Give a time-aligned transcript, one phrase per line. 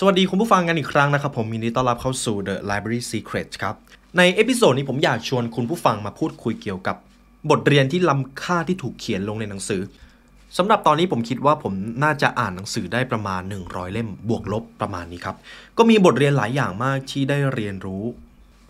[0.00, 3.74] สวัสดีคุณผู้ฟังกันอีกครั้งนะครับ ผมยินดีต้อนรับเข้าสู่ The Library Secret ครับ
[4.16, 6.96] ใน episode นี้ผมอยากชวนคุณผู้ฟังมาพูดคุยเกี่ยวกับ
[7.50, 9.82] บทเรียนที่ล้ำค่าที่ถูกเขียนลงในหนังสือ
[10.56, 11.72] สำหรับตอนนี้ผมคิดว่าผม
[12.04, 15.36] น่าจะอ่านหนังสือได้ประมาณ 100 เล่มบวกลบประมาณนี้ครับ
[15.78, 18.04] ก็มีบทเรียนหลายอย่างมากที่ได้เรียนรู้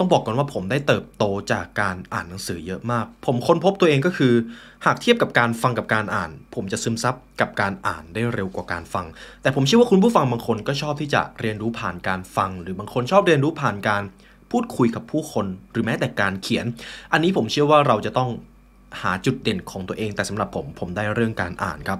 [0.04, 4.32] ต้องบอกก่อนว่าผมได้เติบโตจากการอ่านหนังสือเยอะมาก ผมค้นพบตัวเองก็คือ
[4.84, 9.06] หากเทียบกับการฟังกับการอ่าน ผมจะซึมซับกับการอ่านได้เร็วกว่าการฟัง
[9.42, 14.02] แต่ผมเชื่อว่าคุณผู้ฟังบางคนก็ชอบที่จะเรียนรู้ผ่านการฟัง หรือบางคนชอบเรียนรู้ผ่านการ
[14.50, 16.66] พูดคุยกับผู้คนหรือแม้แต่การเขียน
[17.12, 18.30] อันนี้ผมเชื่อว่าเราจะต้อง
[19.02, 21.98] หาจุดเด่นของตัวเอง แต่สำหรับผมผมได้เรื่องการอ่านครับ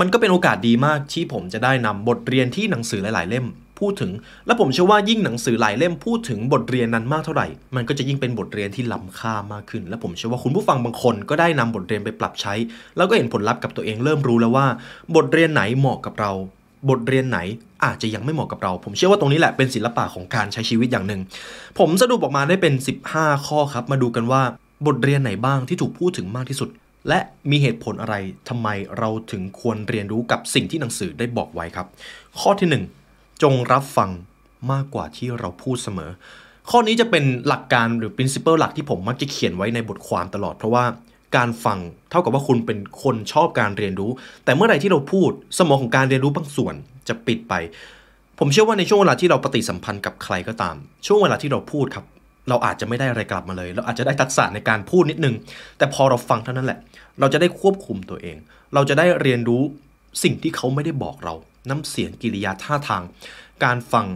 [0.00, 3.46] มันก็เป็นโอกาสดีมากที่ผมจะได้นำบทเรียนที่หนังสือหลาย ๆ เล่ม
[3.80, 4.12] พูดถึง
[4.46, 7.46] และผมเชื่อว่ายิ่งหนังสือหลายเล่มพูดถึงบทเรียนนั้นมากเท่าไหร่
[7.76, 12.54] มันก็จะยิ่งเป็นบทเรียนที่ล้ำค่ามากขึ้น และผมเชื่อว่าคุณผู้ฟังบางคนก็ได้นำบทเรียนไปปรับใช้
[12.96, 14.66] แล้วก็เห็นผลลัพธ์กับตัวเองเริ่มรู้แล้วว่า
[15.16, 16.32] บทเรียนไหนเหมาะกับเรา
[16.90, 17.38] บทเรียนไหน
[17.84, 21.20] อาจจะยังไม่เหมาะกับเรา ผมเชื่อว่าตรงนี้แหละเป็นศิลปะของการใช้ชีวิตอย่างหนึ่ง
[21.78, 22.74] ผมสรุปออกมาได้เป็น
[23.10, 24.42] 15 ข้อครับ มาดูกันว่า
[24.86, 26.68] บทเรียนไหนบ้างที่ถูกพูดถึงมากที่สุด
[27.08, 28.14] และมีเหตุผลอะไร
[28.48, 31.86] ทำไมเราถึงควรเรียนรู้กับสิ่งที่หนังสือได้บอกไว้ครับ
[32.40, 33.03] ข้อที่ 1
[33.42, 34.10] จงรับฟัง
[34.72, 36.10] มากกว่าที่เราพูดเสมอ
[36.70, 40.84] ข้อนี้จะเป็นหลักการหรือ principle หลักที่ผมมักจะเขียนไว้ในบทความตลอด เพราะว่า
[41.36, 41.78] การฟัง
[42.10, 44.10] เท่ากับว่าคุณเป็นคนชอบการเรียนรู้
[44.44, 46.74] แต่เมื่อไหร่ที่เราพูด สมองของการเรียนรู้บางส่วน
[47.08, 47.54] จะปิดไป
[48.38, 50.76] ผมเชื่อว่าในช่วงเวลาที่เราปฏิสัมพันธ์กับใครก็ตาม
[51.06, 52.04] ช่วงเวลาที่เราพูดครับ
[52.48, 55.34] เราอาจจะไม่ได้อะไรกลับมาเลย เราอาจจะได้ทักษะในการพูดนิดนึง
[55.78, 56.78] แต่พอเราฟังเท่านั้นแหละ
[57.20, 58.36] เราจะได้ควบคุมตัวเอง
[58.74, 59.62] เราจะได้เรียนรู้
[60.22, 61.34] สิ่งที่เขาไม่ได้บอกเรา
[61.68, 63.02] น้ำเสียงกิริยาท่าทาง
[63.64, 64.06] การฟัง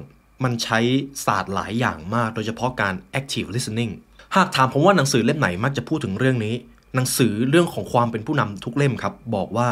[0.45, 0.79] มันใช้
[1.25, 3.93] ศาสตร์หลายอย่างมาก โดยเฉพาะการ active listening
[4.37, 6.55] หากถามผมว่าหนังสือเล่มไหนมักจะพูดถึงเรื่องนี้
[6.95, 9.69] หนังสือเรื่องของความเป็นผู้นำทุกเล่มครับ บอกว่า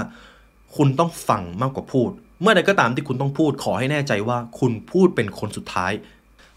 [0.77, 2.11] คุณต้องฟังมากกว่าพูด
[2.43, 5.93] เมื่อใดก็ตามที่คุณต้องพูดขอให้แน่ใจว่า คุณพูดเป็นคนสุดท้าย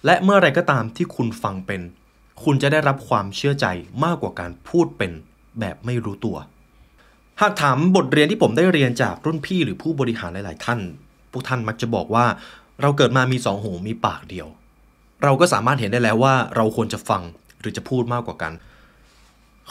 [0.06, 1.82] และเมื่อไรก็ตามที่คุณฟังเป็น
[2.44, 3.66] คุณจะได้รับความเชื่อใจ
[4.04, 5.12] มากกว่าการพูดเป็น
[5.60, 6.38] แบบไม่รู้ตัว
[7.42, 10.80] หากถามบทเรียนที่ผมได้เรียนจากรุ่นพี่หรือผู้บริหารหลาย ๆ ท่าน
[11.32, 12.26] พวกท่านมักจะบอกว่า
[12.82, 14.48] เราเกิดมามีสองหูมีปากเดียว
[15.24, 17.22] เราก็สามารถเห็นได้แล้วว่าเราควรจะฟัง
[17.60, 18.54] หรือจะพูดมากกว่ากัน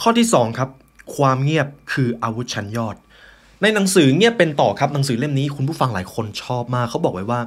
[0.01, 0.71] ข้อที่ 2 ครับ
[1.17, 2.97] ความเงียบคืออาวุธชั้นยอด
[3.63, 7.41] ในหนังสือเงียบเป็นต่อครับหนังสือเล่มนี้คุณผู้ฟังหลายคนชอบมากเขาบอกไว้ว่า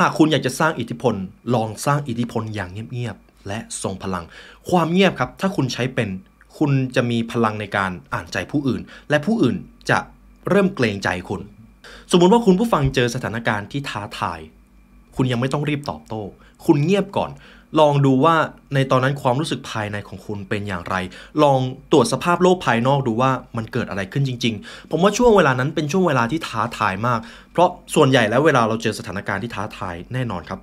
[0.00, 1.14] หากคุณอยากจะสร้างอิทธิพล
[1.54, 4.24] ลองสร้างอิทธิพลอย่างเงียบ ๆ และทรงพลัง
[4.70, 6.08] ความเงียบครับ ถ้าคุณใช้เป็น
[6.58, 9.56] คุณจะมีพลังในการอ่านใจผู้อื่น และผู้อื่น
[9.90, 9.98] จะ
[10.48, 11.40] เริ่มเกรงใจคุณ
[12.12, 14.40] สมมุติว่าคุณผู้ฟังเจอสถานการณ์ที่ท้าทาย
[15.16, 16.22] คุณยังไม่ต้องรีบตอบโต้
[16.66, 17.30] คุณเงียบก่อน
[17.80, 18.34] ลองดูว่า
[18.74, 20.96] ในตอนนั้นความรู้สึกภายในของคุณเป็นอย่างไร
[21.42, 21.60] ลอง
[21.92, 27.20] ตรวจสภาพโลกภายนอกดูว่ามันเกิดอะไรขึ้นจริง ๆ ผมว่าช่วงเวลานั้นเป็นช่วงเวลาที่ท้าทายมาก
[27.52, 30.60] เพราะส่วนใหญ่แล้วเวลาเราเจอสถานการณ์ที่ท้าทายแน่นอนครับ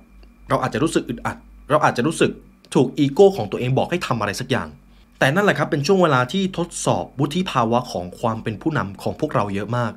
[0.48, 1.36] เราอาจจะรู้สึกอึดอัด
[1.70, 2.30] เราอาจจะรู้สึก
[2.74, 4.68] ถูกอีโก้ของตัวเองบอกให้ทำอะไรสักอย่าง
[5.18, 9.92] แต่นั่นแหละครับเป็นช่วงเวลาที่ทดสอบวุฒิภาวะของความเป็นผู้นำของพวกเราเยอะมาก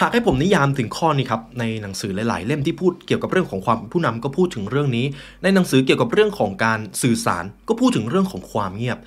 [0.00, 5.06] หากให้ผมนิยามถึงข้อนี้ครับในหนังสือหลาย ๆ เล่มที่พูดเกี่ยวกับเรื่องของความเป็นผู้นำก็พูดถึงเรื่องนี้
[5.42, 8.98] ในหนังสือเกี่ยวกับเรื่องของการสื่อสารก็พูดถึงเรื่องของความเงียบ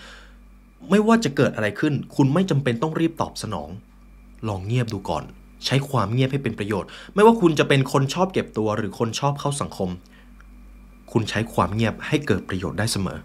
[0.90, 3.70] ไม่ว่าจะเกิดอะไรขึ้น คุณไม่จำเป็นต้องรีบตอบสนอง
[4.48, 5.24] ลองเงียบดูก่อน
[5.66, 9.90] ใช้ความเงียบให้เป็นประโยชน์ ไม่ว่าคุณจะเป็นคนชอบเก็บตัวหรือคนชอบเข้าสังคม
[11.12, 13.18] คุณใช้ความเงียบให้เกิดประโยชน์ได้เสมอ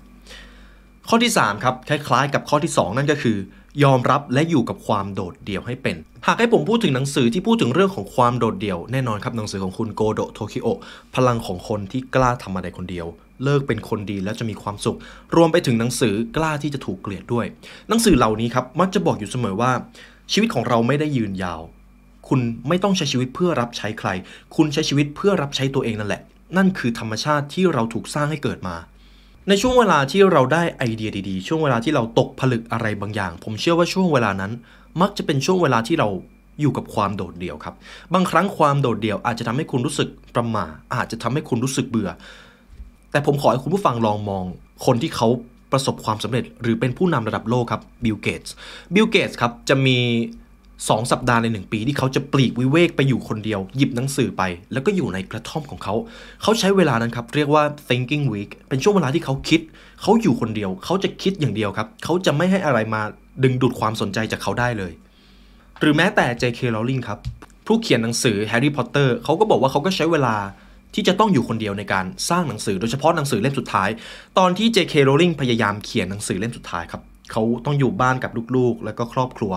[1.08, 3.36] ข้อที่ 3 ครับ คล้ายๆ กับข้อที่ 2 นั่นก็คือ
[3.84, 5.96] ยอมรับและอยู่กับความโดดเดี่ยวให้เป็น
[6.26, 10.66] หากให้ผมพูดถึงหนังสือที่พูดถึงเรื่องของความโดดเดี่ยว แน่นอนครับหนังสือของคุณโกโดโทคิโอ
[11.14, 13.06] พลังของคนที่กล้าทำอะไรคนเดียว
[13.44, 14.98] เลิกเป็นคนดีแล้วจะมีความสุข
[15.36, 17.46] รวมไปถึงหนังสือกล้าที่จะถูกเกลียดด้วย
[17.88, 19.72] หนังสือเหล่านี้ครับมักจะบอกอยู่เสมอว่า
[20.32, 21.60] ชีวิตของเราไม่ได้ยืนยาว
[22.28, 24.08] คุณไม่ต้องใช้ชีวิตเพื่อรับใช้ใคร
[24.56, 26.22] คุณใช้ชีวิตเพื่อรับใช้ตัวเองนั่นแหละ
[26.56, 28.76] นั่นคือธรรมชาติที่เราถูกสร้างให้เกิดมา
[29.48, 34.52] ในช่วงเวลาที่เราได้ไอเดียดีๆ ช่วงเวลาที่เราตกผลึกอะไรบางอย่าง ผมเชื่อว่าช่วงเวลานั้น
[35.00, 36.08] มักจะเป็นช่วงเวลาที่เรา
[36.60, 37.74] อยู่กับความโดดเดี่ยวครับ
[38.14, 42.10] บางครั้งความโดดเดี่ยวอาจจะทำให้คุณรู้สึกประหม่าอาจจะทำให้คุณรู้สึกเบื่อ
[43.10, 44.44] แต่ผมขอให้คุณผู้ฟังลองมอง
[44.86, 45.28] คนที่เขา
[45.72, 48.54] ประสบความสำเร็จ หรือเป็นผู้นำระดับโลกครับบิลเกตส์
[48.94, 49.98] บิลเกตส์ครับจะมี
[50.88, 54.42] 2 สัปดาห์ใน 1 ปีที่เขาจะปลีกวิเวกไปอยู่คนเดียว หยิบหนังสือไป
[54.72, 55.94] แล้วก็อยู่ในกระท่อมของเขา
[56.42, 59.60] เขาใช้เวลานั้นครับ เรียกว่า thinking week เป็นช่วงเวลาที่เขาคิด
[60.02, 63.02] เขาอยู่คนเดียว เขาจะคิดอย่างเดียวครับ เขาจะไม่ให้อะไรมา
[63.42, 64.92] ดึงดูดความสนใจจากเขาได้เลย
[65.80, 66.60] หรือแม้แต่ J.K.
[66.74, 67.18] Rowling ครับ
[67.66, 70.36] ผู้เขียนหนังสือ Harry Potter เขาก็บอกว่าเขาก็ใช้เวลา
[70.94, 73.88] ที่จะต้องอยู่คนเดียวในการสร้างหนังสือ โดยเฉพาะหนังสือเล่มสุดท้าย
[74.38, 74.94] ตอนที่ J.K.
[75.08, 77.02] Rowling พยายามเขียนหนังสือเล่มสุดท้ายครับ
[77.32, 79.52] เขาต้องอยู่บ้านกับลูกๆ แล้วก็ครอบครัว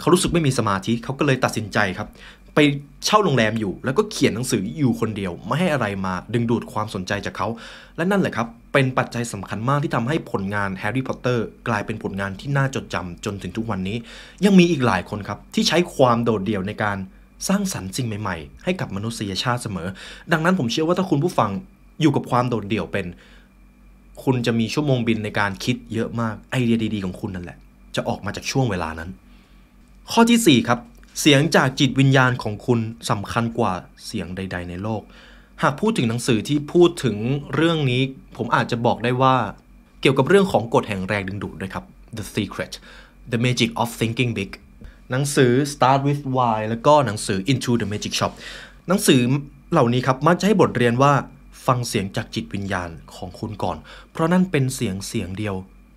[0.00, 2.08] เขารู้สึกไม่มีสมาธิเขาก็เลยตัดสินใจครับ
[2.54, 2.60] ไป
[3.04, 7.48] เช่าโรงแรมอยู่ แล้วก็เขียนหนังสืออยู่คนเดียว ไม่ให้อะไรมาดึงดูดความสนใจจากเขา
[7.96, 13.96] และนั่นแหละครับ เป็นปัจจัยสำคัญมากที่ทำให้ผลงาน Harry Potter กลายเป็นผลงานที่น่าจดจำจนถึงทุกวันนี้
[14.44, 16.98] ยังมีอีกหลายคนครับที่ใช้ความโดดเดี่ยวในการ
[17.48, 19.88] สร้างสรรค์สิ่งใหม่ ๆ ให้กับมนุษยชาติเสมอ
[20.32, 21.50] ดังนั้นผมเชื่อว่าถ้าคุณผู้ฟัง
[22.00, 23.06] อยู่กับความโดดเดี่ยวเป็น
[24.24, 27.58] คุณจะมีชั่วโมงบินในการคิดเยอะมากไอเดียดีๆของคุณนั่นแหละ
[27.96, 29.10] จะออกมาจากช่วงเวลานั้น
[30.12, 30.80] ข้อที่ 4 ครับ
[31.20, 32.80] เสียงจากจิตวิญญาณของคุณ
[33.10, 33.72] สำคัญกว่า
[34.06, 35.02] เสียงใด ๆ ในโลก
[35.62, 37.16] หากพูดถึงหนังสือที่พูดถึง
[37.54, 38.02] เรื่องนี้
[38.36, 39.36] ผมอาจจะบอกได้ว่า
[40.00, 41.84] เกี่ยวกับเรื่องของกฎแห่งแรงดึงดูดด้วยครับ
[42.16, 42.72] The Secret
[43.32, 44.50] The Magic of Thinking Big
[45.10, 48.32] หนังสือ Start with Why แล้วก็หนังสือ Into the Magic Shop
[48.88, 49.20] หนังสือ
[49.72, 51.12] เหล่านี้ครับมักจะให้บทเรียนว่า
[51.66, 53.76] ฟังเสียงจากจิตวิญญาณของคุณก่อน
[54.12, 55.54] เพราะนั่นเป็นเสียงเสียงเดียว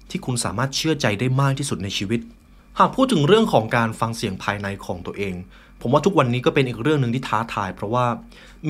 [0.10, 2.20] ที่คุณสามารถเชื่อใจได้มากที่สุดในชีวิต
[2.80, 5.36] หากพูดถึงเรื่องของการฟังเสียงภายในของตัวเอง
[5.82, 8.06] ผมว่าทุกวันนี้ก็เป็นอีกเรื่องหนึ่งที่ท้าทาย เพราะว่า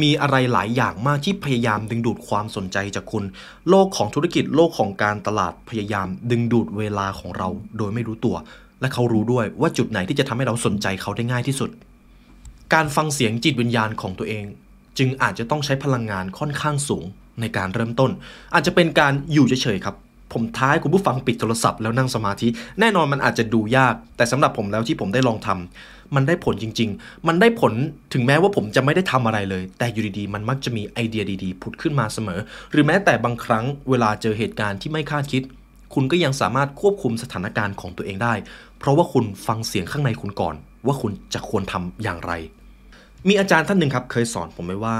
[0.02, 3.24] มีอะไรหลายอย่างมากที่พยายามดึงดูดความสนใจจากคุณ
[3.70, 8.36] โลกของธุรกิจโลกของการตลาดพยายามดึงดูดเวลาของเรา โดยไม่รู้ตัว
[8.82, 11.70] และเขารู้ด้วยว่าจุดไหนที่จะทำให้เราสนใจเขาได้ง่ายที่สุด
[12.74, 14.46] การฟังเสียงจิตวิญญาณของตัวเอง
[14.98, 17.06] จึงอาจจะต้องใช้พลังงานค่อนข้างสูง
[17.42, 18.12] ในการเริ่มต้น
[18.54, 19.96] อาจจะเป็นการอยู่เฉยๆครับ
[20.34, 22.48] ผมท้ายคุณผู้ฟังปิดโทรศัพท์แล้วนั่งสมาธิ
[22.80, 27.74] แน่นอนมันอาจจะดูยาก แต่สำหรับผมแล้วที่ผมได้ลองทำมันได้ผลจริง ๆ มันได้ผล
[28.14, 32.40] ถึงแม้ว่าผมจะไม่ได้ทำอะไรเลย แต่อยู่ดีๆ มันมักจะมีไอเดียดีๆ ผุดขึ้นมาเสมอ
[32.72, 35.44] หรือแม้แต่บางครั้งเวลาเจอเหตุการณ์ที่ไม่คาดคิด
[35.94, 38.34] คุณก็ยังสามารถควบคุมสถานการณ์ของตัวเองได้
[38.80, 40.56] เพราะว่าคุณฟังเสียงข้างในคุณก่อน
[40.86, 42.32] ว่าคุณจะควรทำอย่างไร
[43.28, 44.98] มีอาจารย์ท่านหนึ่งครับเคยสอนผมไว้ว่า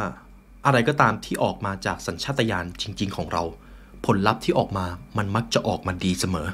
[0.66, 3.44] อะไรก็ตามที่ออกมาจากสัญชาตญาณจริง ๆ ของเรา
[4.06, 4.86] ผลลัพธ์ที่ออกมา
[5.18, 6.48] มันมักจะออกมาดีเสมอ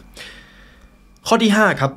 [1.27, 1.91] ข้อที่ 5 ครับ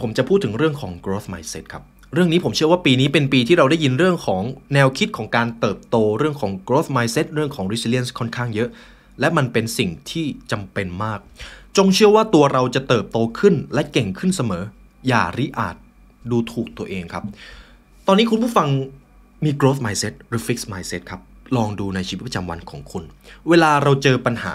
[0.00, 1.82] ผมจะพูดถึงเรื่องของ growth mindset ครับ
[2.14, 4.42] เรื่องนี้ผมเชื่อว่าปีนี้เป็นปีที่เราได้ยินเรื่องของ
[4.74, 8.68] แนวคิดของการเติบโตเรื่องของ growth mindset เรื่องของ resilience ค่อนข้างเยอะ
[9.20, 11.20] และมันเป็นสิ่งที่จำเป็นมาก
[11.76, 14.62] จงเชื่อว่าตัวเราจะเติบโตขึ้นและเก่งขึ้นเสมอ
[15.08, 15.76] อย่าริอาจ
[16.30, 17.24] ดูถูกตัวเองครับ
[18.08, 18.68] ตอนนี้คุณผู้ฟัง
[19.44, 21.20] มี growth mindset หรือ fixed mindset ครับ
[21.56, 23.04] ลองดูในชีวิตประจำวันของคุณ
[23.48, 24.54] เวลาเราเจอปัญหา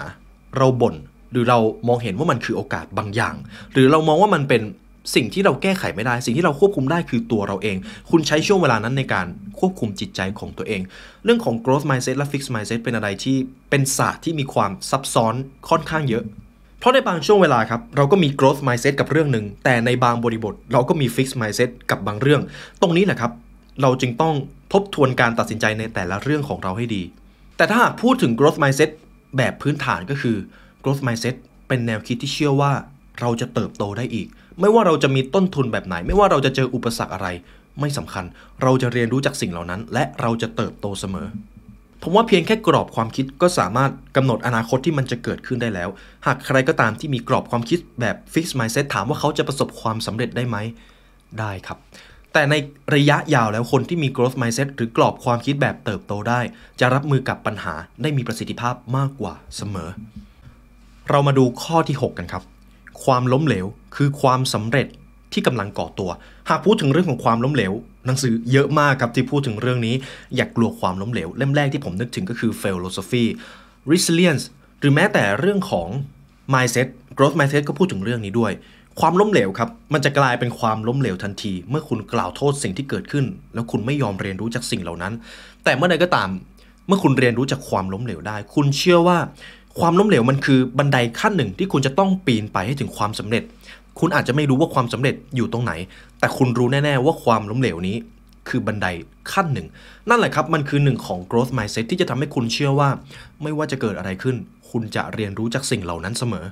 [0.56, 0.94] เราบน่น
[1.32, 1.58] หรือเรา
[1.88, 3.34] มองเห็นว่ามันคือโอกาสบางอย่าง
[3.72, 4.62] หรือเรามองว่ามันเป็น
[5.14, 7.76] สิ่งที่เราแก้ไขไม่ได้ สิ่งที่เราควบคุมได้คือตัวเราเอง
[8.10, 9.26] คุณใช้ช่วงเวลานั้นในการ
[9.58, 10.80] ควบคุมจิตใจของตัวเอง
[11.24, 13.36] เรื่องของ growth mindset และ fixed mindset เป็นอะไรที่
[13.70, 15.34] เป็นศาสตร์ที่มีความซับซ้อน
[15.70, 16.24] ค่อนข้างเยอะ
[16.82, 22.42] เพราะในบางช่วงเวลาครับ เราก็มี growth mindset กับเรื่องหนึ่ง แต่ในบางบริบท เราก็มี fixed mindset กับบางเรื่อง
[22.80, 23.32] ตรงนี้แหละครับ
[23.82, 24.34] เราจึงต้อง
[24.72, 27.02] ทบทวนการตัดสินใจในแต่ละเรื่องของเราให้ดี
[27.56, 28.90] แต่ถ้าหากพูดถึง growth mindset
[29.36, 30.36] แบบพื้นฐานก็คือ
[30.82, 31.34] growth mindset
[31.68, 32.72] เป็นแนวคิดที่เชื่อว่า
[33.20, 34.26] เราจะเติบโตได้อีก
[34.60, 37.28] ไม่ว่าเราจะมีต้นทุนแบบไหน ไม่ว่าเราจะเจออุปสรรคอะไร
[37.80, 38.24] ไม่สำคัญ
[38.62, 41.26] เราจะเรียนรู้จากสิ่งเหล่านั้น และเราจะเติบโตเสมอ
[42.04, 45.88] ผมว่าเพียงแค่กรอบความคิดก็สามารถกำหนดอนาคตที่มันจะเกิดขึ้นได้แล้ว
[46.26, 50.56] หากใครก็ตามที่มีกรอบความคิดแบบ fixed mindset ถามว่าเขาจะประสบความสำเร็จได้ไหม
[51.38, 51.78] ได้ครับ
[52.32, 52.54] แต่ใน
[52.94, 56.40] ระยะยาวแล้วคนที่มี growth mindset หรือกรอบความคิดแบบเติบโตได้
[56.80, 59.90] จะรับมือกับปัญหาได้มีประสิทธิภาพมากกว่าเสมอ
[61.10, 62.42] เรามาดูข้อที่ 6 กันครับ
[63.04, 63.66] ความล้มเหลว
[63.96, 64.86] คือความสำเร็จ
[65.34, 66.10] ที่กำลังก่อตัว
[66.50, 67.72] หากพูดถึงเรื่องของความล้มเหลว
[68.06, 69.94] หนังสือเยอะมากครับที่พูดถึงเรื่องนี้
[70.36, 73.24] อย่ากกลัวความล้มเหลว เล่มแรกที่ผมนึกถึงก็คือ philosophy
[73.92, 74.44] resilience
[74.80, 75.88] หรือแม้แต่เรื่องของ
[76.54, 78.52] mindset growth mindset ก็พูดถึงเรื่องนี้ด้วย
[79.00, 85.12] ความล้มเหลวครับ มันจะกลายเป็นความล้มเหลวทันที เมื่อคุณกล่าวโทษสิ่งที่เกิดขึ้น แล้วคุณไม่ยอมเรียนรู้จากสิ่งเหล่านั้น
[85.64, 86.28] แต่เมื่อใดก็ตาม
[86.86, 89.18] เมื่อคุณเรียนรู้จากความล้มเหลวได้ คุณเชื่อว่า
[89.80, 93.42] ความล้มเหลวมันคือบันไดขั้นหนึ่งที่คุณจะต้องปีนไปให้ถึงความสำเร็จ
[93.98, 95.72] คุณอาจจะไม่รู้ว่าความสำเร็จอยู่ตรงไหน
[96.18, 97.96] แต่คุณรู้แน่ๆว่าความล้มเหลวนี้
[98.48, 98.86] คือบันได
[99.32, 99.66] ขั้นหนึ่ง
[100.08, 102.88] นั่นแหละครับ มันคือหนึ่งของ growth mindset ที่จะทำให้คุณเชื่อว่า
[103.42, 104.36] ไม่ว่าจะเกิดอะไรขึ้น
[104.70, 106.44] คุณจะเรียนรู้จากสิ่งเหล่านั้นเสมอ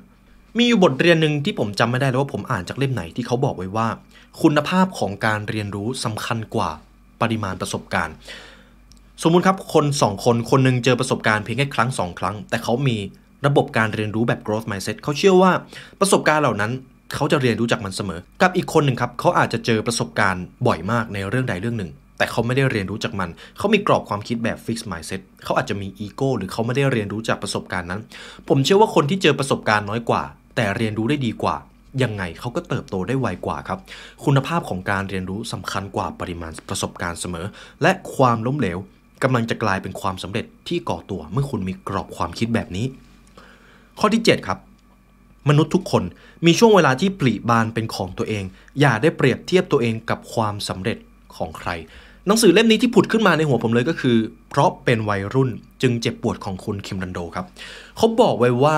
[0.58, 3.88] มีอยู่บทเรียนหนึ่งที่ผมจำไม่ได้แล้วว่าผมอ่านจากเล่มไหนที่เขาบอกไว้ว่า
[4.42, 6.70] คุณภาพของการเรียนรู้สำคัญกว่า
[7.20, 8.14] ปริมาณประสบการณ์
[9.22, 12.96] สมมุติครับคนสองคนคนหนึงเจอประสบการณ์เพียงแค่ครั้งสองครั้ง แต่เขามี
[13.46, 15.52] ระบบการเรียนรู้แบบ growth mindset เขาเชื่อว่า
[16.00, 16.72] ประสบการณ์เหล่านั้น
[17.14, 28.00] เขาจะเรียนรู้จากมันเสมอ กับอีกคนหนึ่งครับเขาอาจจะเจอประสบการณ์บ่อยมากในเรื่องใดเรื่องหนึ่ง แต่เขาไม่ได้เรียนรู้จากมัน เขามีกรอบความคิดแบบ fixed mindset เขาอาจจะมีอีโก้หรือเขาไม่ได้เรียนรู้จากประสบการณ์นั้น
[28.48, 30.22] ผมเชื่อว่าคนที่เจอประสบการณ์น้อยกว่า
[30.56, 31.56] แต่เรียนรู้ได้ดีกว่า
[32.02, 33.78] ยังไงเขาก็เติบโตได้ไวกว่าครับ
[34.24, 37.46] คุณภาพของการเรียนรู้สำคัญกว่าปริมาณประสบการณ์เสมอ
[37.82, 38.78] และความล้มเหลว
[39.22, 42.86] กำลังจะกลายเป็นความสำเร็จที่ก่อตัวเมื่อคุณมีกรอบความคิดแบบนี้
[44.00, 44.58] ข้อที่ 7 ครับ
[45.48, 46.02] มนุษย์ทุกคน
[46.46, 48.44] มีช่วงเวลาที่ปลีบานเป็นของตัวเอง
[48.80, 50.98] อย่าได้เปรียบเทียบตัวเองกับความสำเร็จ
[51.36, 51.70] ของใคร
[52.26, 54.16] หนังสือเล่มนี้ที่ผุดขึ้นมาในหัวผมเลยก็คือ
[54.50, 55.50] เพราะเป็นวัยรุ่น
[55.82, 57.46] จึงเจ็บปวดของคุณคิมรันโดครับ
[57.96, 58.76] เขาบอกไว้ว่า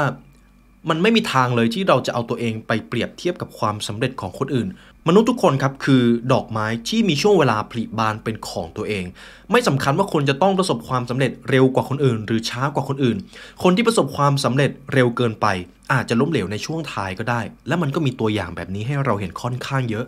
[0.88, 4.68] มันไม่มีทางเลยที่เราจะเอาตัวเองไปเปรียบเทียบกับความสำเร็จของคนอื่น
[5.08, 9.04] มนุษย์ทุกคนครับคือดอกไม้ที่มีช่วงเวลาผลิบานเป็นของตัวเอง
[9.50, 13.16] ไม่สำคัญว่าคนจะต้องประสบความสำเร็จเร็วกว่าคนอื่น หรือช้ากว่าคนอื่น
[13.62, 15.46] คนที่ประสบความสำเร็จเร็วเกินไป
[15.92, 20.06] อาจจะล้มเหลวในช่วงท้ายก็ได้ และมันก็มีตัวอย่างแบบนี้ให้เราเห็นค่อนข้างเยอะ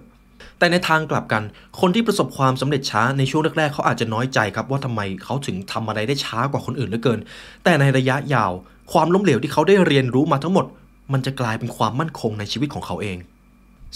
[0.59, 1.43] แต่ในทางกลับกัน
[1.81, 7.19] คนที่ประสบความสำเร็จช้าในช่วงแรกๆ เขาอาจจะน้อยใจครับว่าทำไมเขาถึงทำอะไรได้ช้ากว่าคนอื่นเหลือเกิน
[7.64, 8.52] แต่ในระยะยาว
[8.93, 10.67] ความล้มเหลวที่เขาได้เรียนรู้มาทั้งหมด
[11.12, 13.19] มันจะกลายเป็นความมั่นคงในชีวิตของเขาเอง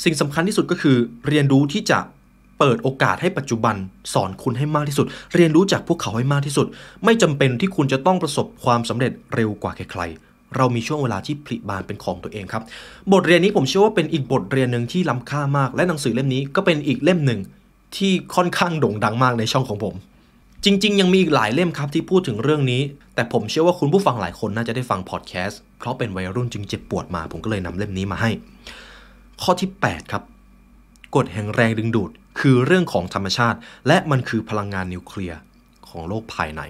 [0.04, 0.96] สิ่งสำคัญที่สุดก็คือ
[1.28, 1.98] เรียนรู้ที่จะ
[2.58, 3.76] เปิดโอกาสให้ปัจจุบัน
[4.14, 6.66] สอนคุณให้มากที่สุด เรียนรู้จากพวกเขาให้มากที่สุด
[7.04, 12.62] ไม่จำเป็นที่คุณจะต้องประสบความสำเร็จเร็วกว่าใครๆเรามีช่วงเวลาที่ผลิบานเป็นของตัวเองครับ
[13.12, 17.40] บทเรียนนี้ผมเชื่อว่าเป็นอีกบทเรียนหนึ่งที่ล้ำค่ามาก และหนังสือเล่มนี้ก็เป็นอีกเล่มหนึ่ง
[17.96, 19.94] ที่ค่อนข้างโด่งดังมากในช่องของผม
[20.64, 22.82] จริง ๆ ยังมีอีกหลายเล่มครับที่พูดถึงเรื่องนี้
[23.14, 28.30] แต่ผมเชื่อว่าคุณผู้ฟังหลายคนน่าจะได้ฟังพอดแคสต์เพราะเป็นวัยรุ่นจึงเจ็บปวดมา ผมก็เลยนำเล่มนี้มาให้
[29.42, 30.22] ข้อที่ 8 ครับ
[31.16, 32.10] กฎแห่งแรงดึงดูด
[32.40, 35.38] คือเรื่องของธรรมชาติ และมันคือพลังงานนิวเคลียร์
[35.88, 36.62] ของโลกภายใน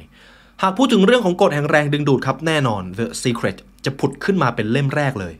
[0.62, 5.34] หากพูดถึงเรื่องของกฎแห่งแรงดึงดูดครับแน่นอน The Secret จะผุดขึ้นมาเป็นเล่มแรกเลย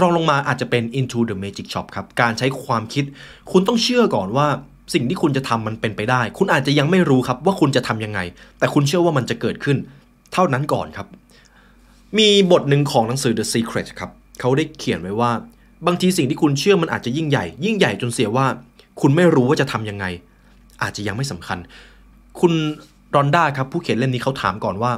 [0.00, 3.04] รองลงมาอาจจะเป็น Into the Magic Shop ครับการใช้ความคิด
[3.52, 4.48] คุณต้องเชื่อก่อนว่า
[4.94, 8.20] สิ่งที่คุณจะทำมันเป็นไปได้ คุณอาจจะยังไม่รู้ครับว่าคุณจะทํำยังไง
[8.58, 9.76] แต่คุณเชื่อว่ามันจะเกิดขึ้น
[10.32, 11.06] เท่านั้นก่อนครับ
[12.18, 14.10] มีบทหนึ่งของหนังสือ The Secret ครับ
[14.40, 15.30] เขาได้เขียนไว้ว่า
[15.86, 18.46] บางทีสิ่งที่คุณเชื่อมันอาจจะยิ่งใหญ่ ยิ่งใหญ่จนเสียว่า
[19.00, 20.04] คุณไม่รู้ว่าจะทํำยังไง
[20.82, 21.58] อาจจะยังไม่สำคัญ
[22.40, 22.52] คุณ
[23.14, 24.92] รอนด้าครับผู้เขียนเล่มนี้เขาถามก่อนว่า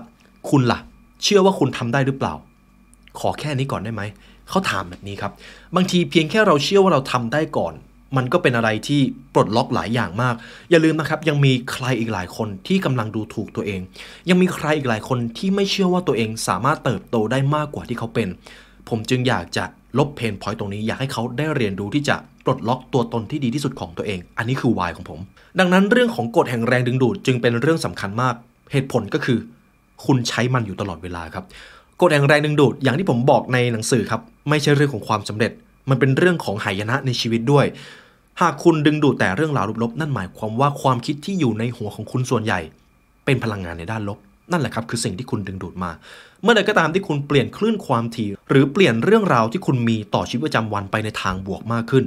[0.51, 0.79] คุณละ่ะ
[1.23, 2.35] เชื่อว่าคุณทำได้หรือเปล่า
[3.19, 4.03] ขอแค่นี้ก่อนได้ไหม
[4.49, 5.33] เขาถามแบบนี้ครับ
[5.75, 7.75] บางทีเพียงแค่เราเชื่อว่าเราทำได้ก่อน
[8.17, 9.01] มันก็เป็นอะไรที่
[9.35, 10.35] ปลดล็อกหลายอย่างมาก
[10.71, 13.81] อย่าลืมนะครับ ยังมีใครอีกหลายคนที่กำลังดูถูกตัวเอง
[14.29, 18.29] ยังมีใครอีกหลายคนที่ไม่เชื่อว่าตัวเองสามารถเติบโตได้มากกว่าที่เขาเป็น
[18.89, 19.65] ผมจึงอยากจะ
[19.99, 25.21] ลบเพนพอยต์ตรงนี้อยากให้เขาได้เรียนรู้ที่จะปลดล็อกตัวตนที่ดีที่สุดของตัวเอง อันนี้คือวายของผม
[25.59, 28.35] ดังนั้นเรื่องของกฎแห่งแรงดึงดูดจึงเป็นเรื่องสำคัญมาก
[28.73, 29.39] เหตุผลก็คือ
[30.05, 31.45] คุณใช้มันอยู่ตลอดเวลาครับ
[32.01, 35.53] กฎแห่งแรงดึงดูดอย่างที่ผมบอกในหนังสือครับ ไม่ใช่เรื่องของความสำเร็จ
[35.91, 37.67] มันเป็นเรื่องของหายนะในชีวิตด้วย
[38.41, 42.61] หากคุณดึงดูดแต่เรื่องราวลบๆนั่นหมายความว่าความคิดที่อยู่ในหัวของคุณส่วนใหญ่
[43.25, 44.19] เป็นพลังงานในด้านลบ
[44.51, 45.91] นั่นแหละครับคือสิ่งที่คุณดึงดูดมา
[46.43, 52.05] เมื่อใดก็ตามที่คุณเปลี่ยนคลื่นความถี่ หรือเปลี่ยนเรื่องราวที่คุณมีต่อชีวิตประจำวันไปในทางบวกมากขึ้น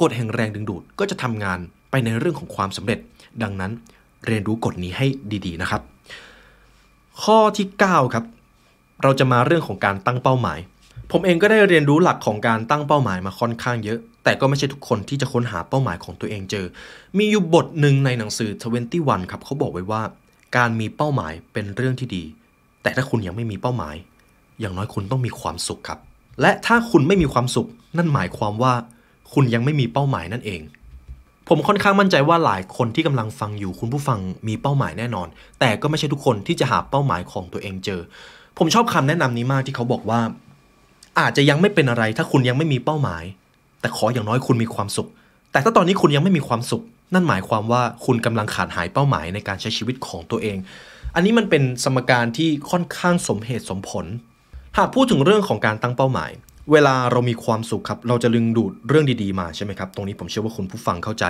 [0.00, 1.58] กฎแห่งแรงดึงดูดก็จะทำงาน
[1.90, 2.98] ไปในเรื่องของความสำเร็จ
[3.42, 3.72] ดังนั้น
[4.26, 5.06] เรียนรู้กฎนี้ให้
[5.46, 5.82] ดีๆนะครับ
[7.22, 8.24] ข้อที่ 9 ครับ
[9.02, 10.58] เราจะมาเรื่องของการตั้งเป้าหมาย
[11.12, 16.66] ผมเองก็ได้เรียนรู้หลักของการตั้งเป้าหมายมาค่อนข้างเยอะ แต่ก็ไม่ใช่ทุกคนที่จะค้นหาเป้าหมายของตัวเองเจอ
[17.18, 18.50] มีอยู่บทหนึ่งในหนังสือ
[18.90, 20.02] 21 ครับเขาบอกไว้ว่า
[20.56, 22.24] การมีเป้าหมายเป็นเรื่องที่ดี
[22.82, 23.96] แต่ถ้าคุณยังไม่มีเป้าหมาย
[24.60, 25.98] อย่างน้อยคุณต้องมีความสุขครับ
[26.40, 28.74] และถ้าคุณไม่มีความสุข นั่นหมายความว่า
[29.34, 30.60] คุณยังไม่มีเป้าหมายนั่นเอง
[31.48, 35.28] ผมค่อนข้างมั่นใจว่าหลายคนที่กำลังฟังอยู่คุณผู้ฟังมีเป้าหมายแน่นอน
[35.60, 38.00] แต่ก็ไม่ใช่ทุกคนที่จะหาเป้าหมายของตัวเองเจอ
[38.58, 40.20] ผมชอบคำแนะนำนี้มากที่เขาบอกว่า
[41.18, 43.24] อาจจะยังไม่เป็นอะไร ถ้าคุณยังไม่มีเป้าหมาย
[43.84, 45.08] แต่ขออย่างน้อยคุณมีความสุข
[45.52, 46.82] แต่ถ้าตอนนี้คุณยังไม่มีความสุข
[47.14, 50.56] นั่นหมายความว่าคุณกำลังขาดหายเป้าหมายในการใช้ชีวิตของตัวเอง
[51.14, 54.06] อันนี้มันเป็นสมการที่ค่อนข้างสมเหตุสมผล
[54.78, 56.30] หากพูดถึงเรื่องของการตั้งเป้าหมาย
[56.72, 61.24] เวลาเรามีความสุขครับ เราจะดึงดูดเรื่องดีๆมาใช่ไหมครับ ตรงนี้ผมเชื่อว่าคุณผู้ฟังเข้าใจ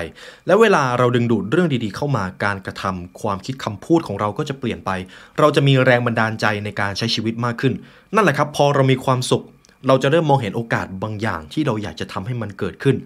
[0.46, 4.90] และเวลาเราดึงดูดเรื่องดีๆ เข้ามา การกระทำความคิดคำพูดของเราก็จะเปลี่ยนไป
[5.38, 7.72] เราจะมีแรงบันดาลใจในการใช้ชีวิตมากขึ้น
[8.14, 9.42] นั่นแหละครับ พอเรามีความสุข
[9.88, 12.96] เราจะเริ่มมองเห็นโอกาสบางอย่างที่เราอยากจะทำให้มันเกิดขึ้น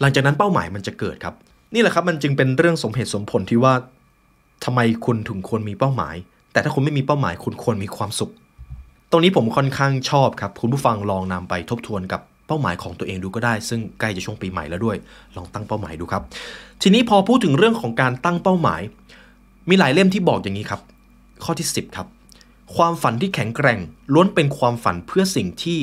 [0.00, 1.34] หลังจากนั้นเป้าหมายมันจะเกิดครับ
[1.74, 3.74] นี่แหละครับมันจึงเป็นเรื่องสมเหตุสมผลที่ว่า
[4.64, 6.16] ทำไมคุณถึงควรมีเป้าหมาย
[6.52, 8.30] แต่ถ้าคุณไม่มีเป้าหมายคุณควรมีความสุข
[9.10, 14.96] ตรงนี้ผมค่อนข้างชอบครับ คุณผู้ฟังลองนำไปทบทวนกับเป้าหมายของตัวเองดูก็ได้ ซึ่งใกล้จะช่วงปีใหม่แล้วด้วย
[15.36, 16.22] ลองตั้งเป้าหมายดูครับ
[16.82, 18.80] ทีนี้พอพูดถึงเรื่องของการตั้งเป้าหมาย
[19.68, 20.80] มีหลายเล่มที่บอกอย่างนี้ครับ
[21.44, 22.06] ข้อที่ 10 ครับ
[22.76, 23.78] ความฝันที่แข็งแกร่ง
[24.12, 25.78] ล้วนเป็นความฝันเพื่อสิ่งที่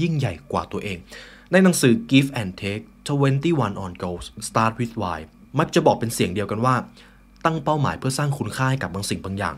[0.00, 0.98] ยิ่งใหญ่กว่าตัวเอง
[1.52, 5.18] ในหนังสือ Give and Take 21 on Goals Start with Why
[5.58, 6.74] มักจะบอกเป็นเสียงเดียวกันว่า
[7.44, 9.56] ตั้งเป้าหมายเพื่อสร้างคุณค่าให้กับบางสิ่งบางอย่าง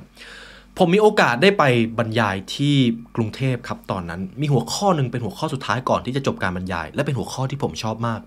[0.79, 1.65] ผมมีโอกาสได้ไป
[1.99, 2.75] บรรยายที่
[3.17, 8.21] กรุงเทพครับตอนนั้น มีหัวข้อหนึ่งเป็นหัวข้อสุดท้ายก่อนที่จะจบการบรรยาย และเป็นหัวข้อที่ผมชอบมาก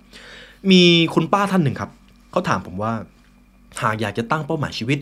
[0.71, 1.91] มีคุณป้าท่านหนึ่งครับ
[2.31, 2.93] เขาถามผมว่า
[3.81, 4.99] หากอยากจะตั้งเป้าหมายชีวิต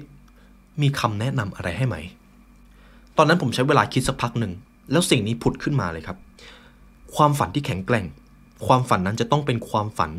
[0.82, 1.96] มีคำแนะนำอะไรให้ไหม
[3.18, 4.52] ตอนนั้นผมใช้เวลาคิดสักพักหนึ่ง
[4.92, 6.18] แล้วสิ่งนี้ผุดขึ้นมาเลยครับ
[7.16, 8.06] ความฝันที่แข็งแกร่ง
[8.66, 10.12] ความฝันนั้นจะต้องเป็นความฝัน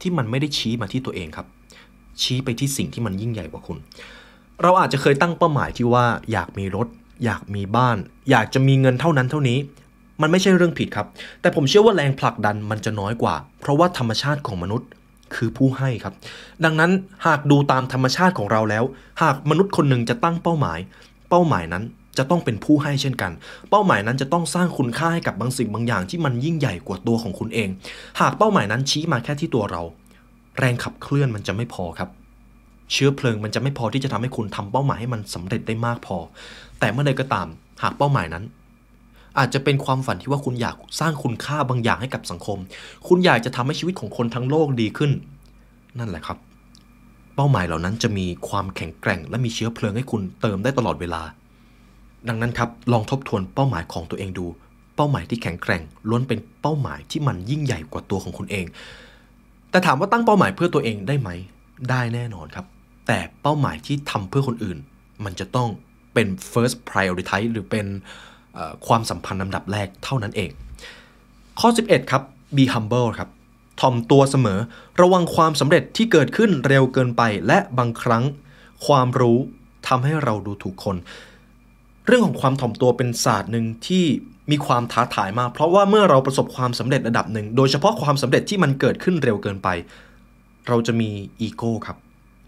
[0.00, 1.46] ที่มันไม่ได้ชี้มาที่ตัวเองครับ
[2.22, 3.78] ชี้ไปที่สิ่งที่มันยิ่งใหญ่กว่าคุณ
[4.62, 6.86] เราอาจจะเคยตั้งเป้าหมายที่ว่าอยากมีรถ
[7.24, 7.96] อยากมีบ้าน
[8.30, 9.58] อยากจะมีเงินเท่านั้นเท่านี้
[10.20, 11.06] มันไม่ใช่เรื่องผิดครับ
[11.40, 14.88] แต่ผมเชื่อว่าแรงผลักดันมันจะน้อยกว่า เพราะว่าธรรมชาติของมนุษย์
[15.34, 16.14] คือผู้ให้ครับ
[16.64, 16.90] ดังนั้น
[17.26, 18.84] หากดูตามธรรมชาติของเราแล้ว
[19.22, 20.78] หากมนุษย์คนหนึ่งจะตั้งเป้าหมาย
[21.28, 21.84] เป้าหมายนั้น
[22.18, 23.32] จะต้องเป็นผู้ให้เช่นกัน
[23.70, 27.68] เป้าหมายนั้นจะต้องสร้างคุณค่าให้กับบางสิ่งบางอย่างที่มันยิ่งใหญ่กว่าตัวของคุณเอง
[28.20, 29.82] หากเป้าหมายนั้นชี้มาแค่ที่ตัวเรา
[30.58, 32.10] แรงขับเคลื่อนมันจะไม่พอครับ
[32.92, 36.16] เชื้อเพลิงมันจะไม่พอที่จะทำให้คุณทำเป้าหมายให้มันสำเร็จได้มากพอ
[36.78, 37.48] แต่เมื่อใดก็ตาม
[37.82, 38.44] หากเป้าหมายนั้น
[39.38, 42.58] อาจจะเป็นความฝันที่ว่าคุณอยากสร้างคุณค่าบางอย่างให้กับสังคม
[43.08, 45.10] คุณอยากจะทำให้ชีวิตของคนทั้งโลกดีขึ้น
[45.98, 46.38] นั่นแหละครับ
[47.36, 51.22] เป้าหมายเหล่านั้นจะมีความแข็งแกร่ง และมีเชื้อเพลิงให้คุณเติมได้ตลอดเวลา
[52.28, 54.46] ดังนั้นครับลองทบทวนเป้าหมายของตัวเองดู
[54.96, 58.66] เป้าหมายที่แข็งแกร่งล้วนเป็นเป้าหมายที่มันยิ่งใหญ่กว่าตัวของคุณเอง
[59.70, 61.30] แต่ถามว่าตั้งเป้าหมายเพื่อตัวเองได้ไหม
[61.90, 62.66] ได้แน่นอนครับ
[63.06, 64.78] แต่เป้าหมายที่ทำเพื่อคนอื่น
[65.24, 65.68] มันจะต้อง
[66.14, 67.86] เป็น first priority หรือเป็น
[68.86, 70.50] ความสัมพันธ์ลำดับแรกเท่านั้นเอง
[71.60, 72.22] ข้อ 11 ครับ
[72.56, 73.28] be humble ครับ
[73.80, 74.58] ถ่อมตัวเสมอ
[75.00, 78.24] ระวังความสำเร็จที่เกิดขึ้นเร็วเกินไป และบางครั้ง
[78.86, 79.38] ความรู้
[79.88, 80.96] ทำให้เราดูถูกคน
[82.06, 84.04] เรื่องของความถ่อมตัวเป็นศาสตร์หนึ่งที่
[84.50, 89.68] มีความท้าทายมาก เพราะว่าเมื่อเราประสบความสำเร็จระดับหนึ่ง โดยเฉพาะความสำเร็จที่มันเกิดขึ้นเร็วเกินไป
[90.68, 91.96] เราจะมีอีโก้ครับ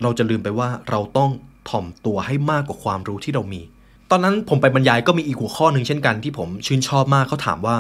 [0.02, 1.30] เราจะลืมไปว่าเราต้อง
[1.70, 3.62] ถ่อมตัวให้มากกว่าความรู้ที่เรามี
[4.10, 7.76] ตอนนั้นผมไปบรรยายก็มีอีกหัวข้อหนึ่งเช่นกันที่ผมชื่นชอบมากเขาถามว่า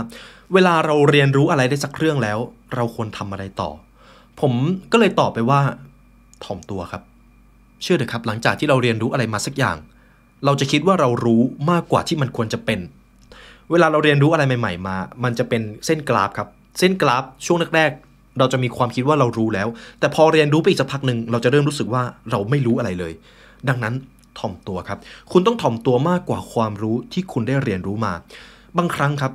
[0.52, 2.38] เวลาเราเรียนรู้อะไรได้สักเรื่องแล้ว
[2.74, 3.70] เราควรทำอะไรต่อ
[4.40, 4.52] ผม
[4.92, 5.60] ก็เลยตอบไปว่า
[6.44, 7.02] ถ่อมตัวครับ
[7.82, 9.76] เชื่อเถอะครับ หลังจากที่เราเรียนรู้อะไรมาสักอย่าง
[10.44, 12.80] เราจะคิดว่าเรารู้มากกว่าที่มันควรจะเป็น
[13.70, 19.68] เวลาเราเรียนรู้อะไรใหม่ ๆ มา มันจะเป็นเส้นกราฟครับ เส้นกราฟช่วงแรกๆ เราจะมีความคิดว่าเรารู้แล้ว
[20.00, 23.12] แต่พอเรียนรู้ไปอีกสักพักหนึ่งเราจะเริ่มรู้สึกว่าเราไม่รู้อะไรเลย
[23.68, 23.94] ดังนั้น
[24.38, 24.98] ถ่อมตัวครับ
[25.32, 28.12] คุณต้องถ่อมตัวมากกว่าความรู้ที่คุณได้เรียนรู้มา
[28.78, 29.32] บางครั้งครับ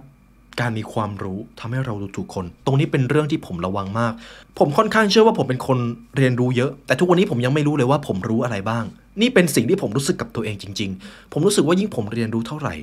[0.60, 4.14] การมีความรู้ทำให้เราดูถูกคน ตรงนี้เป็นเรื่องที่ผมระวังมาก
[4.60, 5.78] ผมค่อนข้างเชื่อว่าผมเป็นคน
[6.18, 8.84] เรียนรู้เยอะ แต่ทุกวันนี้ผมยังไม่รู้เลยว่าผมรู้อะไรบ้าง
[9.22, 12.76] นี่เป็นสิ่งที่ผมรู้สึกกับตัวเองจริง ๆ ผมรู้สึกว่ายิ่งผมเรียนรู้เท่าไหร่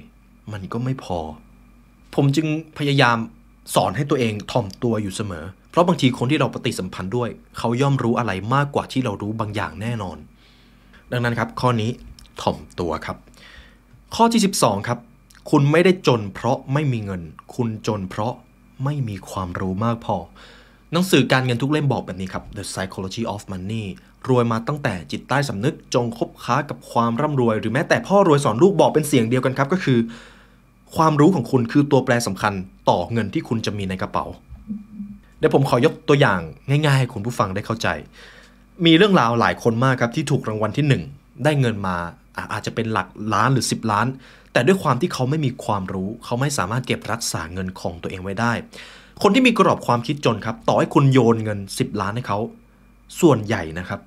[0.52, 1.18] มันก็ไม่พอ
[2.14, 2.46] ผมจึง
[2.78, 3.18] พยายาม
[3.74, 10.16] สอนให้ตัวเองถ่อมตัวอยู่เสมอ เพราะบางทีคนที่เราปฏิสัมพันธ์ด้วย เขาย่อมรู้อะไรมากกว่าที่เรารู้บางอย่างแน่นอน
[11.12, 11.90] ดังนั้นครับ ข้อนี้
[12.42, 13.16] ถ่อมตัวครับ
[14.14, 14.98] ข้อที่ 12 ครับ
[15.50, 17.22] คุณไม่ได้จนเพราะไม่มีเงิน
[17.54, 18.34] คุณจนเพราะ
[18.84, 20.16] ไม่มีความรู้มากพอ
[20.92, 23.84] หนังสือการเงินทุกเล่มบอกแบบนี้ครับ The Psychology of Money
[24.28, 29.98] รวยมาตั้งแต่จิตใต้สำนึกจงคบค้ากับความร่ำรวย หรือแม้แต่พ่อรวยสอนลูกบอกเป็นเสียงเดียวกันครับ ก็คือ
[30.96, 32.52] ความรู้ของคุณคือตัวแปรสำคัญ
[32.90, 34.24] ต่อเงินที่คุณจะมีในกระเป๋า
[35.38, 37.88] เดี๋ยวผมขอยกตัวอย่างง่ายๆ ให้คุณผู้ฟังได้เข้าใจ
[38.86, 41.96] มีเรื่องราวหลายคนมากครับที่ถูกรางวัลที่ 1 ได้เงินมา
[42.52, 44.06] อาจจะเป็นหลักล้านหรือ 10 ล้าน
[44.54, 48.52] แต่ด้วยความที่เขาไม่มีความรู้ เขาไม่สามารถเก็บรักษาเงินของตัวเองไว้ได้
[49.22, 52.38] คนที่มีกรอบความคิดจนครับ ต่อให้คุณโยนเงิน 10 ล้านให้เขา
[53.20, 54.00] ส่วนใหญ่นะครับ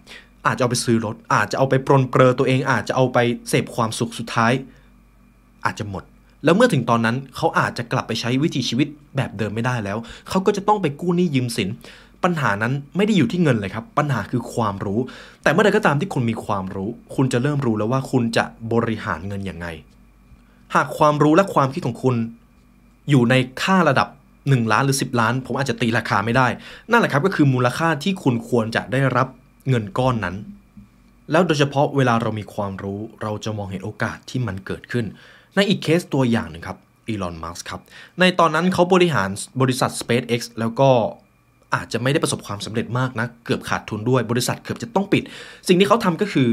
[0.48, 3.18] อาจจะเอาไปซื้อรถ อาจจะเอาไปปรนเปรอตัวเอง อาจจะเอาไป
[3.50, 4.54] เสพความสุขสุดท้าย
[5.66, 6.04] อาจจะหมด
[6.44, 9.98] แล้วเมื่อถึงตอนนั้นเขาอาจจะกลับไปใช้วิถีชีวิตแบบเดิมไม่ได้แล้ว
[10.30, 11.70] เขาก็จะต้องไปกู้หนี้ยืมสิน
[12.24, 15.00] ปัญหานั้นไม่ได้อยู่ที่เงินเลยครับ ปัญหาคือความรู้
[15.44, 19.68] แต่เมื่อใดก็ตามที่คุณมีความรู้ คุณจะเริ่มรู้แล้วว่าคุณจะบริหารเงินอย่างไง
[20.76, 22.16] หากความรู้และความคิดของคุณ
[23.10, 24.08] อยู่ในค่าระดับ
[24.40, 26.48] 1 ล้านหรือ 10 ล้าน ผมอาจจะตีราคาไม่ได้
[26.92, 29.28] นั่นแหละครับก็คือมูลค่าที่คุณควรจะได้รับ
[29.70, 30.36] เงินก้อนนั้น
[31.32, 35.06] แล้วโดยเฉพาะเวลาเรามีความรู้เราจะมองเห็นโอกาสที่มันเกิดขึ้น
[35.56, 36.78] ในอีกเคสตัวอย่างหนึ่งครับ
[37.08, 37.82] อีลอน มัสครับ
[38.20, 39.30] ในตอนนั้นเขาบริหาร
[39.62, 40.90] บริษัท SpaceX แล้วก็
[41.76, 45.24] อาจจะไม่ได้ประสบความสำเร็จมากนะ เกือบขาดทุนด้วย บริษัทเกือบจะต้องปิด
[45.68, 46.50] สิ่งที่เขาทำก็คือ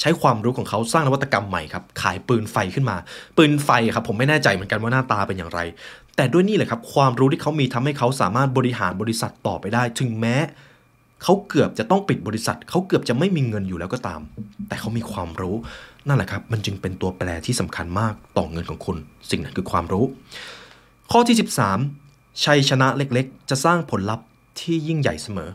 [0.00, 2.96] ใช้ความรู้ของเขาสร้างนวัตกรรมใหม่ครับขายปืนไฟขึ้นมา
[3.36, 5.60] ปืนไฟครับผมไม่แน่ใจเหมือนกันว่าหน้าตาเป็นอย่างไร
[6.16, 10.36] แต่ด้วยนี่แหละครับความรู้ที่เขามีทำให้เขาสามารถบริหารบริษัทต่อไปได้ ถึงแม้
[11.22, 14.20] เขาเกือบจะต้องปิดบริษัท เขาเกือบจะไม่มีเงินอยู่แล้วก็ตาม
[14.68, 15.56] แต่เขามีความรู้
[16.08, 18.96] นั่นแหละครับมันจึงเป็นตัวแปรที่สำคัญมากต่อเงินของคุณ
[19.30, 20.04] สิ่งนั้นคือความรู้
[21.10, 21.36] ข้อที่
[21.88, 24.26] 13 ชัยชนะเล็กๆ จะสร้างผลลัพธ์
[24.60, 25.50] ที่ยิ่งใหญ่เสมอ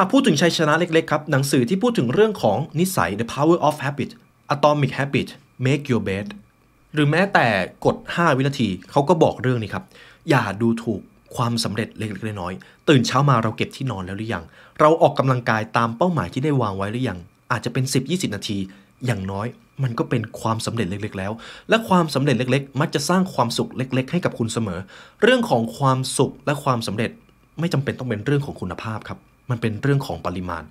[0.00, 4.10] หากพูดถึงชัยชนะเล็กๆครับ หนังสือที่พูดถึงเรื่องของนิสัย The Power of Habit
[4.54, 5.28] Atomic Habit
[5.66, 6.26] Make Your Bed
[6.94, 7.46] หรือแม้แต่
[7.84, 9.84] กฎ 5 วินาทีเขาก็บอกเรื่องนี้ครับ
[10.28, 11.00] อย่าดูถูก
[11.36, 14.44] ความสำเร็จเล็กๆน้อยๆตื่นเช้ามาเราเก็บที่นอนแล้วหรือยัง
[14.80, 17.18] เราออกกำลังกายตามเป้าหมายที่ได้วางไว้หรือยัง
[17.52, 18.58] อาจจะเป็น 10-20 นาที
[19.06, 19.46] อย่างน้อย
[19.82, 21.32] มันก็เป็นความสำเร็จเล็กๆ แล้ว
[21.68, 24.80] และความสำเร็จเล็ก ๆ มักจะสร้างความสุขเล็ก ๆ ให้กับคุณเสมอ
[25.22, 27.10] เรื่องของความสุขและความสำเร็จ
[27.60, 29.18] ไม่จำเป็นต้องเป็นเรื่องของคุณภาพครับ
[29.50, 30.62] มันเป็นเรื่องของปริมาณ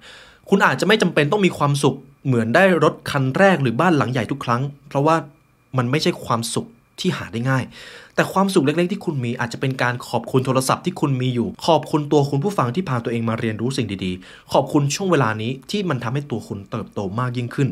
[0.50, 1.96] คุณอาจจะไม่จำเป็นต้องมีความสุข
[2.28, 5.16] เหมือนได้รถคันแรกหรือบ้านหลังใหญ่ทุกครั้ง เพราะว่า
[5.78, 6.68] มันไม่ใช่ความสุข
[7.00, 7.64] ที่หาได้ง่าย
[8.16, 17.70] แต่ความสุขเล็กๆ ที่คุณมีอาจจะเป็นการขอบคุณโทรศัพท์ที่คุณมีอยู่ ขอบคุณตัวคุณผู้ฟังที่พาตัวเองมาเรียนรู้สิ่งดีๆ ขอบคุณช่วงเวลานี้ที่มันทำให้ตัวคุณเติบโตมากยิ่งขึ้น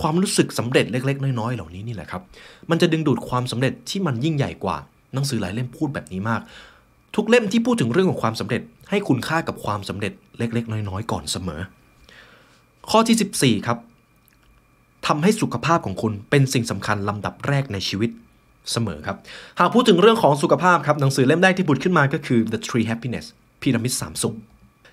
[0.00, 2.22] ความรู้สึกสำเร็จเล็ก ๆ น้อยๆ เหล่านี้นี่แหละครับ
[2.70, 4.76] มันจะดึงดูดความสำเร็จที่มันยิ่งใหญ่กว่า
[5.14, 6.40] หนังสือหลายเล่มพูดแบบนี้มาก
[7.16, 11.60] ทุกเล่มที่พูดถึงเรื่องของความสำเร็จ ให้คุณค่ากับความสำเร็จเล็ก ๆ น้อยๆ ก่อนเสมอ
[12.90, 13.78] ข้อที่ 14 ครับ
[15.06, 18.10] ทำให้สุขภาพของคุณเป็นสิ่งสำคัญลำดับแรกในชีวิต
[18.72, 19.16] เสมอครับ
[19.60, 23.26] หากพูดถึงเรื่องของสุขภาพครับหนังสือเล่มแรกที่บุดขึ้นมาก็คือ The Three Happiness
[23.62, 24.34] พีระมิดสามสุข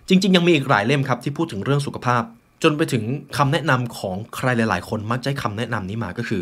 [0.10, 2.23] จริง ๆ ยังมีอีกหลายเล่มครับที่พูดถึงเรื่องสุขภาพ
[2.63, 3.03] จนไปถึง
[3.38, 6.41] คำแนะนำของใครหลาย ๆ คนมักใช้คำแนะนำนี้มาก็คือ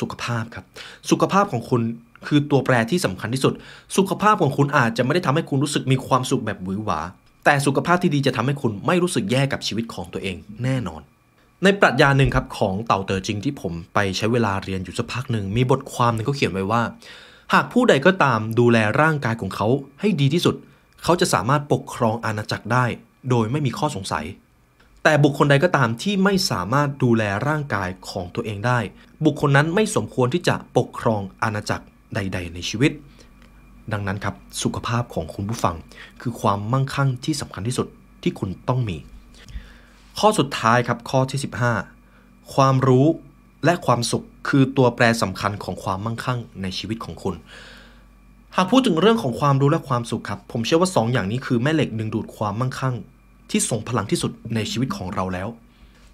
[0.00, 0.64] สุขภาพครับ
[1.10, 1.82] สุขภาพของคุณ
[2.26, 3.54] คือตัวแปรที่สำคัญที่สุด
[3.96, 7.00] สุขภาพของคุณอาจจะไม่ได้ทำให้คุณรู้สึกมีความสุขแบบหวือหวา
[7.44, 11.02] แต่สุขภาพที่ดีจะทำให้คุณไม่รู้สึกแย่กับชีวิตของตัวเองแน่นอน
[11.64, 16.82] ในปรัชญาหนึ่งครับของเต่าเตอจริงที่ผมไปใช้เวลาเรียนอยู่สักพักหนึ่งมีบทความหนึ่งเขาเขียนไว้ว่า
[17.52, 19.66] หากผู้ใดก็ตามดูแลร่างกายของเขา
[20.00, 20.54] ให้ดีที่สุด
[21.02, 22.84] เขาจะสามารถปกครองอาณาจักรได้
[23.30, 24.26] โดยไม่มีข้อสงสัย
[25.04, 28.78] แต่บุคคลใดก็ตามที่ไม่สามารถดูแลร่างกายของตัวเองได้
[29.24, 32.92] บุคคลนั้นไม่สมควรที่จะปกครองอาณาจักร ใด ๆ ในชีวิต
[33.92, 35.74] ดังนั้นครับสุขภาพของคุณผู้ฟัง
[36.20, 37.86] คือความมั่งคั่งที่สำคัญที่สุด
[38.22, 38.96] ที่คุณต้องมี
[40.18, 41.40] ข้อสุดท้ายครับข้อที่
[41.94, 43.06] 15 ความรู้
[43.64, 47.34] และความสุขคือตัวแปรสำคัญของความมั่งคั่งในชีวิตของคุณ
[48.56, 52.94] หากพูดถึงเรื่องของความรู้และความสุขครับ ผมเชื่อว่า 2ออย่างนี้คือแม่เหล็กดึงดูดความมั่งคั่ง
[53.50, 55.48] ที่ส่งพลังที่สุดในชีวิตของเราแล้ว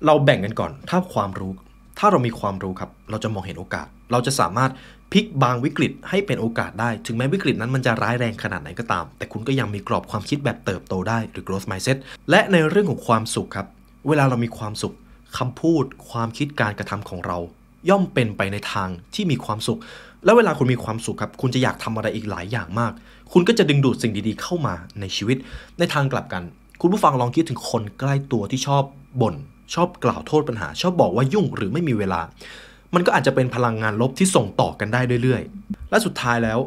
[0.06, 1.52] เราแบ่งกันก่อน ถ้าความรู้
[1.98, 4.70] ถ้าเรามีความรู้ครับ เราจะมองเห็นโอกาส เราจะสามารถ
[5.12, 11.98] พลิกบางวิกฤตให้เป็นโอกาสได้ ถึงแม้วิกฤตนั้นมันจะร้ายแรงขนาดไหนก็ตาม แต่คุณก็ยังมีกรอบความคิดแบบเติบโตได้หรือ growth mindset
[12.30, 13.66] และในเรื่องของความสุขครับ
[14.08, 14.94] เวลาเรามีความสุข
[15.38, 17.38] คำพูด ความคิดการกระทำของเรา
[17.88, 19.78] ย่อมเป็นไปในทางที่มีความสุข
[20.24, 22.92] แล้วเวลาคุณมีความสุขครับ คุณจะอยากทำอะไรอีกหลายอย่างมาก
[23.32, 25.36] คุณก็จะดึงดูดสิ่งดีๆ เข้ามาในชีวิต
[25.78, 26.42] ในทางกลับกัน
[26.80, 28.82] คุณผู้ฟังลองคิดถึงคนใกล้ตัวที่ชอบ
[29.20, 29.34] บ่น
[29.74, 32.20] ชอบกล่าวโทษปัญหา ชอบบอกว่ายุ่งหรือไม่มีเวลา
[32.94, 36.58] มันก็อาจจะเป็นพลังงานลบที่ส่งต่อกันได้เรื่อยๆ และสุดท้ายแล้ว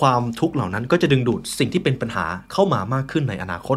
[0.00, 3.76] ความทุกข์เหล่านั้นก็จะดึงดูดสิ่งที่เป็นปัญหาเข้ามามากขึ้นในอนาคต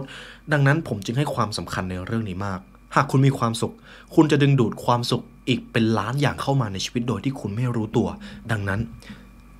[0.51, 2.59] ดังนั้นผมจึงให้ความสำคัญในเรื่องนี้มาก
[2.95, 3.73] หากคุณมีความสุข
[4.15, 8.07] คุณจะดึงดูดความสุขอีกเป็นล้านอย่างเข้ามาในชีวิตโดยที่คุณไม่รู้ตัว
[8.51, 8.79] ดังนั้น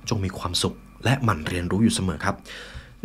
[0.08, 2.36] จงมีความสุขและหมั่นเรียนรู้อยู่เสมอครับ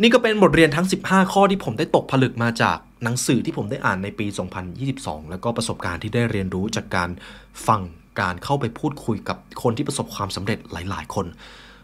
[0.02, 4.26] นี่ก็เป็นบทเรียนทั้ง 15 ข้อที่ผมได้ตกผลึกมาจากหนังสือที่ผมได้อ่านในปี
[4.78, 7.10] 2022 แล้วก็ประสบการณ์ที่ได้เรียนรู้จากการ
[7.66, 7.80] ฟัง
[8.20, 11.26] การเข้าไปพูดคุยกับคนที่ประสบความสำเร็จหลาย ๆ คน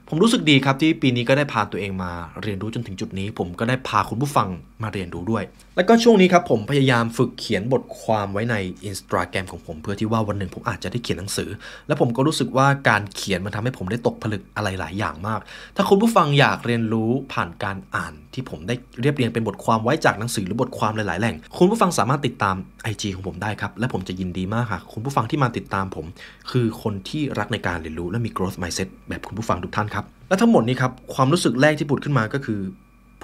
[0.09, 2.11] ผมรู้สึกดีครับที่ปีนี้ก็ได้พาตัวเองมา
[2.42, 4.49] เรียนรู้จนถึงจุดนี้ ผมก็ได้พาคุณผู้ฟัง
[4.82, 5.44] มาเรียนรู้ด้วย
[5.76, 8.56] แล้วก็ช่วงนี้ครับผมพยายามฝึกเขียนบทความไว้ใน
[8.88, 11.50] Instagram ของผม เพื่อที่ว่าวันหนึ่งผมอาจจะได้เขียนหนังสือ
[11.87, 15.40] และผมก็รู้สึกว่าการเขียนมันทำให้ผมได้ตกผลึกอะไรหลายอย่างมาก
[15.76, 22.56] ถ้าคุณผู้ฟังอยากเรียนรู้ผ่านการอ่าน ที่ผมได้เรียบเรียงเป็นบทความไว้จากหนังสือหรือบทความหลาย ๆ แหล่ง คุณผู้ฟังสามารถติดตาม
[22.92, 26.06] IG ของผมได้ครับ และผมจะยินดีมากค่ะคุณผู้ฟังที่มาติดตามผม
[26.50, 32.60] คือคนที่รักในการเรียนรู้และมี growth mindset แบบคุณผู้ฟังทุกท่านครับและทั้งหมดนี้ครับความรู้สึกแรกที่ปุดขึ้นมาก็คือ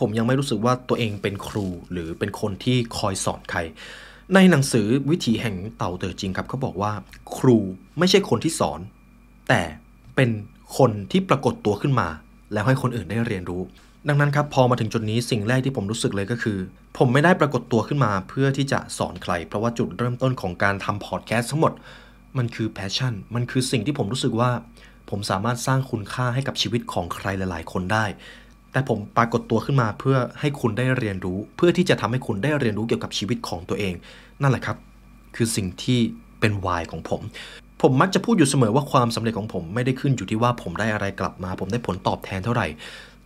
[0.01, 3.61] ผมยังไม่รู้สึกว่าตัวเองเป็นครูหรือเป็นคนที่คอยสอนใคร
[4.35, 6.93] ในหนังสือวิถีแห่งเต่าเตอจริงครับเขาบอกว่า
[7.37, 7.59] ครู
[7.99, 8.81] ไม่ใช่คนที่สอน
[9.49, 9.63] แต่
[10.17, 10.31] เป็น
[10.79, 12.09] คนที่ปรากฏตัวขึ้นมา
[12.53, 13.63] แล้วให้คนอื่นได้เรียนรู้
[14.09, 16.59] ดังนั้นครับพอมาถึงจุดนี้สิ่งแรกที่ผมรู้สึกเลยก็คือ
[16.99, 21.73] ผมไม่ได้ปรากฏตัวขึ้นมาเพื่อที่จะสอนใคร เพราะว่าจุดเริ่มต้นของการทำพอดแคสต์ทั้งหมด
[22.39, 24.51] มันคือ passion มันคือสิ่งที่ผมรู้สึกว่า
[25.11, 28.05] ผมสามารถสร้างคุณค่าให้กับชีวิตของใครหลาย ๆ คนได้
[28.73, 33.95] แต่ผมปรากฏตัวขึ้นมาเพื่อให้คุณได้เรียนรู้ เพื่อที่จะทำให้คุณได้เรียนรู้เกี่ยวกับชีวิตของตัวเอง
[34.43, 34.77] นั่นแหละครับ
[35.37, 35.99] คือสิ่งที่
[36.41, 37.21] เป็น why ของผม
[37.83, 42.67] ผมมักจะพูดอยู่เสมอว่าความสำเร็จของผมไม่ได้ขึ้นอยู่ที่ว่าผมได้อะไรกลับมา ผมได้ผลตอบแทนเท่าไหร่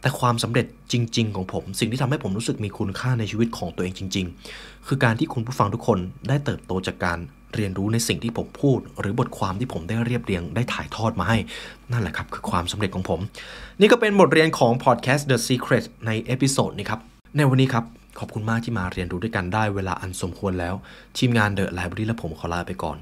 [0.00, 4.26] แต่ความสำเร็จจริง ๆ ของผม สิ่งที่ทำให้ผมรู้สึกมีคุณค่าในชีวิตของตัวเองจริง
[4.57, 7.18] ๆ คือการที่คุณผู้ฟังทุกคนได้เติบโตจากการ
[7.57, 11.38] เรียนรู้ในสิ่งที่ผมพูด หรือบทความที่ผมได้เรียบเรียงได้ถ่ายทอดมาให้
[11.93, 13.21] นั่นแหละครับคือความสำเร็จของผม
[13.81, 17.01] นี่ก็เป็นบทเรียนของพอดแคสต์ The Secret ใน episode นี้ครับ
[17.37, 17.85] ในวันนี้ครับ
[18.19, 20.75] ขอบคุณมากที่มาเรียนรู้ด้วยกันได้เวลาอันสมควรแล้ว
[21.19, 22.99] ทีมงาน The Library และผมขอลาไปก่อน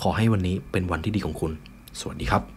[0.00, 1.52] ขอให้วันนี้เป็นวันที่ดีของคุณ
[2.00, 2.55] สวัสดีครับ